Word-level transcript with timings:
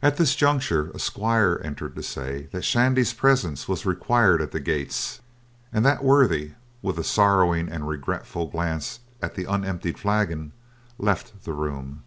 At 0.00 0.16
this 0.16 0.36
juncture, 0.36 0.92
a 0.94 1.00
squire 1.00 1.60
entered 1.64 1.96
to 1.96 2.04
say 2.04 2.46
that 2.52 2.64
Shandy's 2.64 3.12
presence 3.12 3.66
was 3.66 3.84
required 3.84 4.40
at 4.40 4.52
the 4.52 4.60
gates, 4.60 5.20
and 5.72 5.84
that 5.84 6.04
worthy, 6.04 6.52
with 6.82 7.00
a 7.00 7.02
sorrowing 7.02 7.68
and 7.68 7.88
regretful 7.88 8.46
glance 8.48 9.00
at 9.20 9.34
the 9.34 9.46
unemptied 9.46 9.98
flagon, 9.98 10.52
left 11.00 11.42
the 11.42 11.52
room. 11.52 12.04